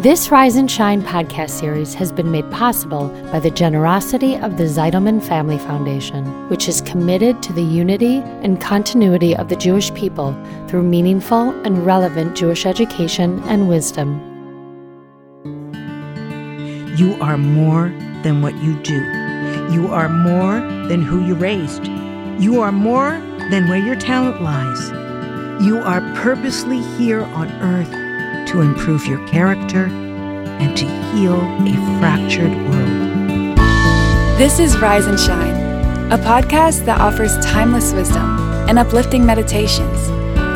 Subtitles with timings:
[0.00, 4.64] This Rise and Shine podcast series has been made possible by the generosity of the
[4.64, 10.32] Zeidelman Family Foundation, which is committed to the unity and continuity of the Jewish people
[10.68, 14.18] through meaningful and relevant Jewish education and wisdom.
[16.96, 17.90] You are more
[18.22, 19.02] than what you do.
[19.70, 21.84] You are more than who you raised.
[22.42, 23.10] You are more
[23.50, 24.90] than where your talent lies.
[25.62, 27.99] You are purposely here on earth
[28.50, 33.56] to improve your character and to heal a fractured world.
[34.36, 35.54] This is Rise and Shine,
[36.10, 40.08] a podcast that offers timeless wisdom and uplifting meditations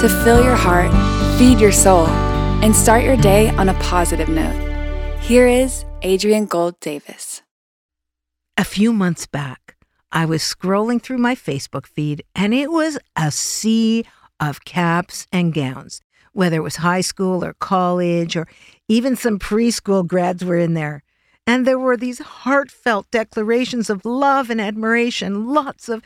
[0.00, 0.90] to fill your heart,
[1.38, 2.06] feed your soul,
[2.62, 5.18] and start your day on a positive note.
[5.20, 7.42] Here is Adrienne Gold Davis.
[8.56, 9.76] A few months back,
[10.10, 14.06] I was scrolling through my Facebook feed and it was a sea
[14.40, 16.00] of caps and gowns
[16.32, 18.46] whether it was high school or college or
[18.88, 21.02] even some preschool grads were in there.
[21.46, 26.02] And there were these heartfelt declarations of love and admiration, lots of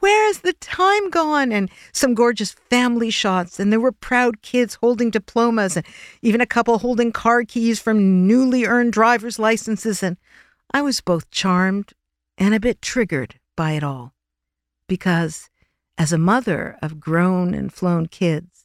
[0.00, 1.52] where's the time gone?
[1.52, 3.60] And some gorgeous family shots.
[3.60, 5.86] And there were proud kids holding diplomas and
[6.22, 10.02] even a couple holding car keys from newly earned driver's licenses.
[10.02, 10.16] And
[10.72, 11.92] I was both charmed
[12.36, 14.14] and a bit triggered by it all.
[14.88, 15.50] Because
[15.96, 18.59] as a mother of grown and flown kids,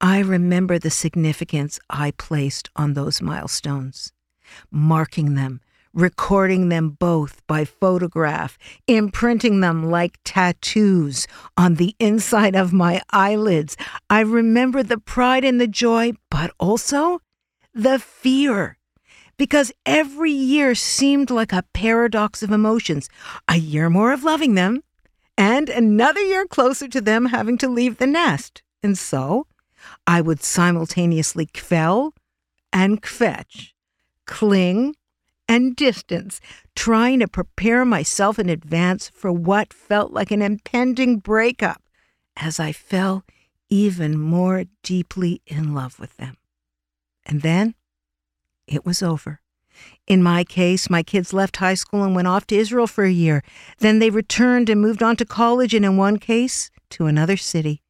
[0.00, 4.12] I remember the significance I placed on those milestones,
[4.70, 5.60] marking them,
[5.92, 11.26] recording them both by photograph, imprinting them like tattoos
[11.56, 13.76] on the inside of my eyelids.
[14.08, 17.20] I remember the pride and the joy, but also
[17.74, 18.78] the fear.
[19.36, 23.08] Because every year seemed like a paradox of emotions.
[23.48, 24.84] A year more of loving them,
[25.36, 28.62] and another year closer to them having to leave the nest.
[28.80, 29.46] And so,
[30.08, 32.14] I would simultaneously kvell
[32.72, 33.72] and kvetch,
[34.24, 34.96] cling
[35.46, 36.40] and distance,
[36.74, 41.82] trying to prepare myself in advance for what felt like an impending breakup
[42.38, 43.22] as I fell
[43.68, 46.38] even more deeply in love with them.
[47.26, 47.74] And then
[48.66, 49.42] it was over.
[50.06, 53.10] In my case, my kids left high school and went off to Israel for a
[53.10, 53.44] year.
[53.80, 57.82] Then they returned and moved on to college, and in one case, to another city.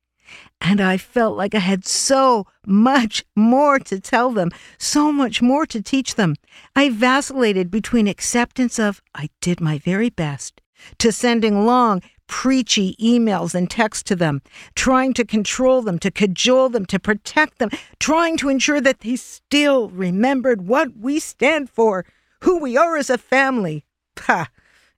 [0.61, 5.67] And I felt like I had so much more to tell them, so much more
[5.67, 6.35] to teach them.
[6.75, 10.61] I vacillated between acceptance of I did my very best
[10.99, 14.43] to sending long, preachy emails and texts to them,
[14.75, 19.17] trying to control them, to cajole them, to protect them, trying to ensure that they
[19.17, 22.05] still remembered what we stand for,
[22.43, 23.85] who we are as a family.
[24.15, 24.47] Pah!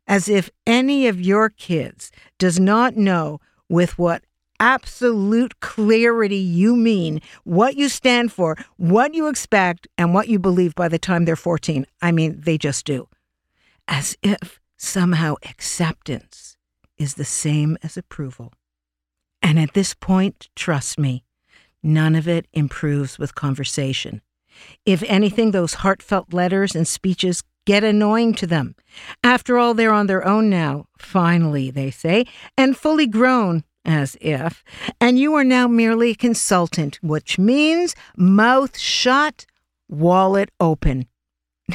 [0.06, 4.24] As if any of your kids does not know with what
[4.60, 10.74] absolute clarity you mean, what you stand for, what you expect, and what you believe
[10.74, 11.86] by the time they're 14.
[12.00, 13.08] I mean, they just do.
[13.88, 16.56] As if somehow acceptance
[16.96, 18.52] is the same as approval.
[19.42, 21.24] And at this point, trust me,
[21.82, 24.20] none of it improves with conversation.
[24.84, 28.74] If anything, those heartfelt letters and speeches get annoying to them.
[29.22, 32.26] After all, they're on their own now, finally, they say,
[32.56, 34.62] and fully grown, as if,
[35.00, 39.46] and you are now merely a consultant, which means mouth shut,
[39.88, 41.06] wallet open.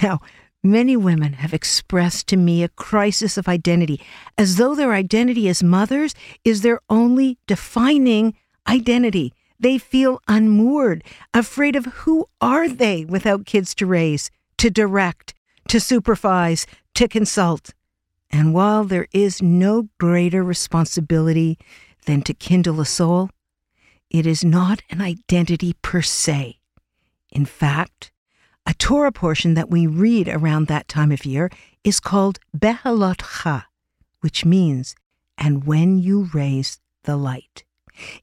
[0.02, 0.20] Now,
[0.64, 4.02] many women have expressed to me a crisis of identity,
[4.38, 6.14] as though their identity as mothers
[6.44, 8.36] is their only defining
[8.68, 9.34] identity.
[9.60, 15.34] They feel unmoored, afraid of who are they without kids to raise, to direct,
[15.70, 17.74] to supervise, to consult.
[18.32, 21.58] And while there is no greater responsibility
[22.06, 23.30] than to kindle a soul,
[24.10, 26.60] it is not an identity per se.
[27.32, 28.12] In fact,
[28.66, 31.50] a Torah portion that we read around that time of year
[31.84, 33.66] is called Behalotcha,
[34.22, 34.96] which means,
[35.38, 37.64] and when you raise the light.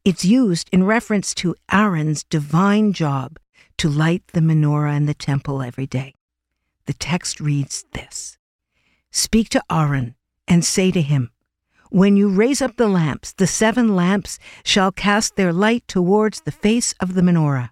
[0.05, 3.39] It's used in reference to Aaron's divine job
[3.79, 6.15] to light the menorah in the temple every day.
[6.87, 8.39] The text reads this
[9.11, 10.15] Speak to Aaron
[10.49, 11.31] and say to him,
[11.93, 16.51] when you raise up the lamps, the seven lamps shall cast their light towards the
[16.51, 17.69] face of the menorah.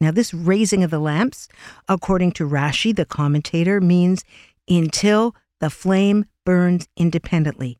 [0.00, 1.46] Now, this raising of the lamps,
[1.88, 4.24] according to Rashi, the commentator, means
[4.68, 7.78] until the flame burns independently.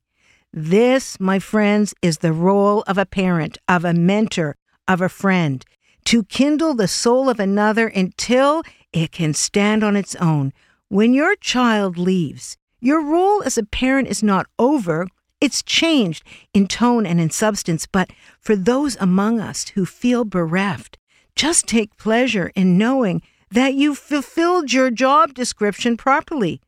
[0.53, 4.55] This, my friends, is the role of a parent, of a mentor,
[4.87, 5.65] of a friend,
[6.05, 8.63] to kindle the soul of another until
[8.93, 10.53] it can stand on its own.
[10.89, 15.09] When your child leaves, your role as a parent is not over,
[15.41, 16.25] it's changed
[16.55, 18.11] in tone and in substance, but
[18.41, 20.99] for those among us who feel bereft,
[21.35, 26.61] just take pleasure in knowing that you fulfilled your job description properly.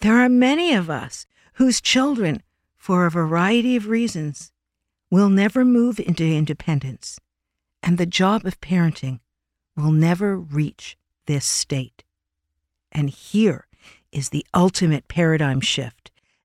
[0.00, 2.42] There are many of us whose children,
[2.76, 4.52] for a variety of reasons,
[5.10, 7.18] will never move into independence,
[7.82, 9.20] and the job of parenting
[9.76, 10.96] will never reach
[11.26, 12.04] this state.
[12.92, 13.66] And here
[14.12, 16.03] is the ultimate paradigm shift.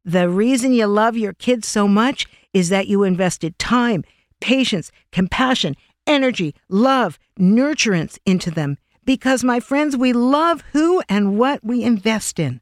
[0.09, 4.03] The reason you love your kids so much is that you invested time,
[4.41, 5.75] patience, compassion,
[6.07, 8.79] energy, love, nurturance into them.
[9.05, 12.59] Because, my friends, we love who and what we invest in.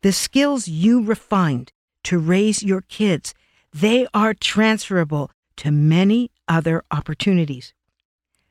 [0.00, 1.72] The skills you refined
[2.04, 3.34] to raise your kids,
[3.74, 7.74] they are transferable to many other opportunities.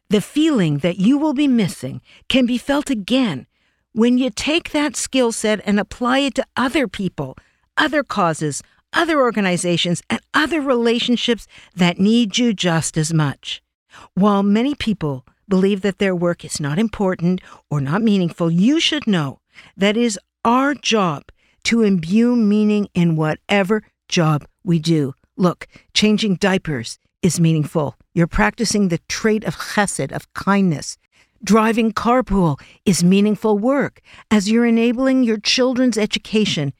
[0.10, 3.48] The feeling that you will be missing can be felt again
[3.94, 7.36] when you take that skill set and apply it to other people,
[7.82, 8.62] other causes,
[8.94, 13.62] other organizations, and other relationships that need you just as much.
[14.14, 17.42] While many people believe that their work is not important
[17.72, 19.40] or not meaningful, you should know
[19.76, 21.24] that it is our job
[21.64, 25.14] to imbue meaning in whatever job we do.
[25.36, 27.96] Look, changing diapers is meaningful.
[28.14, 30.98] You're practicing the trait of chesed, of kindness.
[31.44, 36.74] Driving carpool is meaningful work as you're enabling your children's education.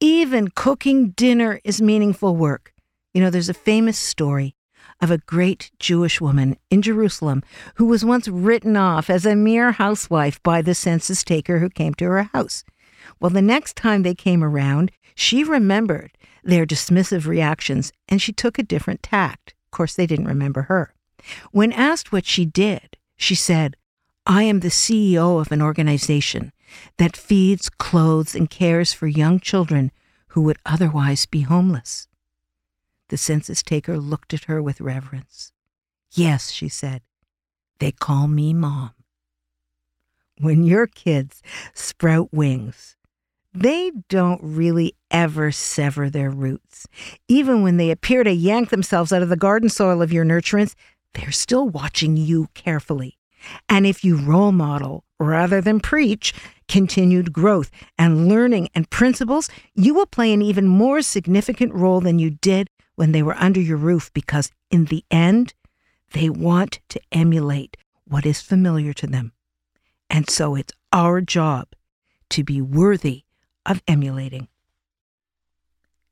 [0.00, 2.72] Even cooking dinner is meaningful work.
[3.12, 4.54] You know, there's a famous story
[5.00, 7.42] of a great Jewish woman in Jerusalem
[7.74, 11.94] who was once written off as a mere housewife by the census taker who came
[11.94, 12.62] to her house.
[13.18, 16.12] Well, the next time they came around, she remembered
[16.44, 19.54] their dismissive reactions and she took a different tact.
[19.66, 20.94] Of course, they didn't remember her.
[21.50, 23.76] When asked what she did, she said,
[24.26, 26.52] I am the CEO of an organization
[26.96, 29.90] that feeds, clothes, and cares for young children
[30.28, 32.08] who would otherwise be homeless.
[33.08, 35.52] The census taker looked at her with reverence.
[36.12, 37.02] Yes, she said,
[37.78, 38.90] they call me mom.
[40.40, 41.42] When your kids
[41.74, 42.96] sprout wings,
[43.54, 46.86] they don't really ever sever their roots.
[47.28, 50.74] Even when they appear to yank themselves out of the garden soil of your nurturance,
[51.14, 53.18] they're still watching you carefully.
[53.68, 56.34] And if you role model rather than preach
[56.68, 62.18] continued growth and learning and principles, you will play an even more significant role than
[62.18, 65.54] you did when they were under your roof because, in the end,
[66.12, 69.32] they want to emulate what is familiar to them.
[70.10, 71.68] And so it's our job
[72.30, 73.24] to be worthy
[73.66, 74.48] of emulating.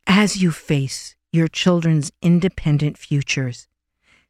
[0.06, 3.69] As you face your children's independent futures,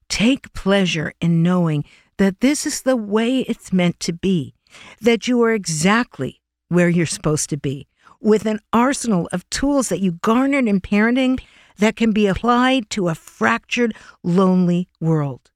[0.08, 1.84] take pleasure in knowing
[2.16, 4.54] that this is the way it's meant to be,
[5.00, 7.86] that you are exactly where you're supposed to be,
[8.20, 11.40] with an arsenal of tools that you garnered in parenting
[11.78, 15.50] that can be applied to a fractured, lonely world.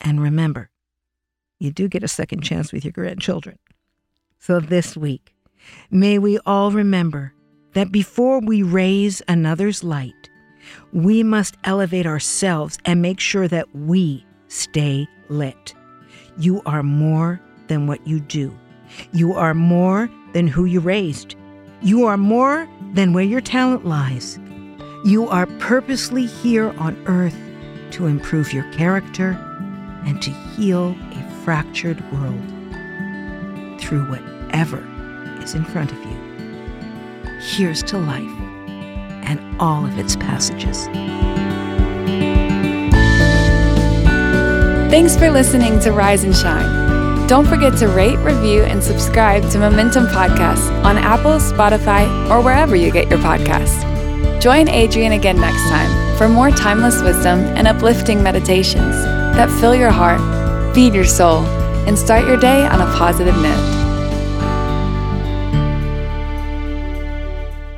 [0.00, 0.70] And remember,
[1.58, 3.58] you do get a second chance with your grandchildren.
[4.38, 5.34] So this week,
[5.90, 7.34] may we all remember
[7.72, 10.30] that before we raise another's light,
[10.92, 15.74] we must elevate ourselves and make sure that we stay lit.
[16.38, 17.40] You are more
[17.70, 18.52] than what you do.
[19.12, 21.36] You are more than who you raised.
[21.80, 24.40] You are more than where your talent lies.
[25.04, 27.38] You are purposely here on earth
[27.92, 29.38] to improve your character
[30.04, 32.42] and to heal a fractured world
[33.80, 34.84] through whatever
[35.40, 37.30] is in front of you.
[37.40, 38.40] Here's to life
[39.24, 40.86] and all of its passages.
[44.90, 46.79] Thanks for listening to Rise and Shine.
[47.30, 52.74] Don't forget to rate, review, and subscribe to Momentum Podcasts on Apple, Spotify, or wherever
[52.74, 53.80] you get your podcasts.
[54.40, 58.96] Join Adrienne again next time for more timeless wisdom and uplifting meditations
[59.36, 60.18] that fill your heart,
[60.74, 61.44] feed your soul,
[61.86, 63.76] and start your day on a positive note.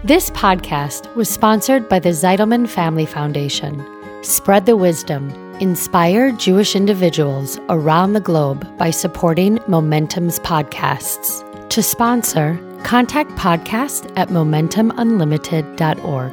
[0.03, 3.87] This podcast was sponsored by the Zeidelman Family Foundation.
[4.23, 5.42] Spread the wisdom.
[5.61, 11.47] Inspire Jewish individuals around the globe by supporting Momentum's podcasts.
[11.69, 16.33] To sponsor, contact podcast at momentumunlimited.org.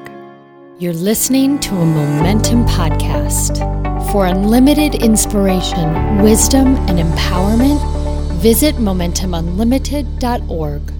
[0.81, 3.59] You're listening to a Momentum podcast.
[4.11, 7.79] For unlimited inspiration, wisdom, and empowerment,
[8.35, 10.98] visit MomentumUnlimited.org.